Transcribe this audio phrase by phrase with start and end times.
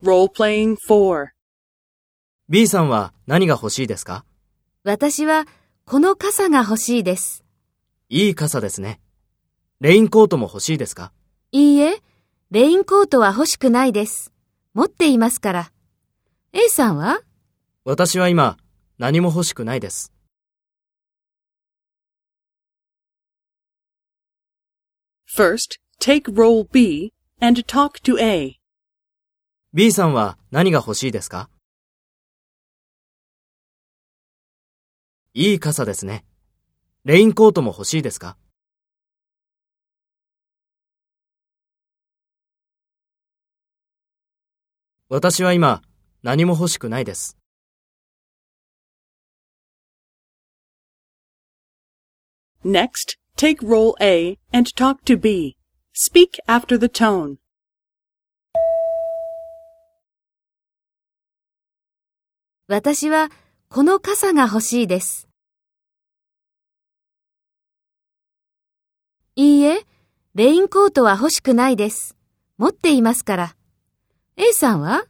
[0.00, 1.30] Role-playing 4.
[2.48, 4.24] B さんは何が欲しいですか？
[4.84, 5.44] 私は
[5.86, 7.44] この傘が欲しいです。
[8.08, 9.00] いい傘ですね。
[9.80, 11.12] レインコートも欲しいですか？
[11.50, 12.00] いいえ、
[12.52, 14.32] レインコートは欲しくないです。
[14.72, 15.72] 持っていますから。
[16.52, 17.20] A さんは？
[17.84, 18.56] 私は今
[18.98, 20.12] 何も欲しくないです。
[25.36, 28.57] First, take role B and talk to A.
[29.78, 31.48] B さんは何が欲しいですか？
[35.34, 36.24] いい傘ですね。
[37.04, 38.36] レインコートも欲しいですか？
[45.08, 45.82] 私は今
[46.24, 47.38] 何も欲しくないです。
[52.64, 55.56] Next, take role A and talk to B.
[55.94, 57.36] Speak after the tone.
[62.70, 63.30] 私は
[63.70, 65.26] この傘が欲しいです。
[69.36, 69.86] いいえ、
[70.34, 72.14] レインコートは欲しくないです。
[72.58, 73.56] 持っていますから。
[74.36, 75.06] A さんは？